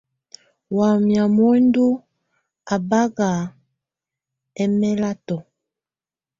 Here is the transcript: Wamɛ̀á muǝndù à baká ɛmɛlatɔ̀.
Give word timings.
Wamɛ̀á 0.77 1.23
muǝndù 1.35 1.85
à 2.73 2.75
baká 2.89 3.29
ɛmɛlatɔ̀. 4.63 5.41